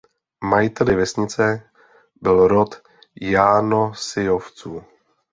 Majiteli 0.43 0.95
vesnice 0.95 1.61
byl 2.21 2.47
rod 2.47 2.81
Jánossyovců. 3.21 4.83